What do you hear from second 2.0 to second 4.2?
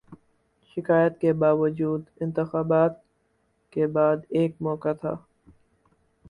انتخابات کے بعد